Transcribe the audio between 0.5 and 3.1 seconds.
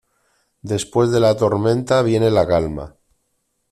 Después de la tormenta viene la calma.